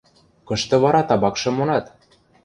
–Кышты 0.47 0.75
вара 0.83 1.01
табакшым 1.09 1.53
монат? 1.57 1.85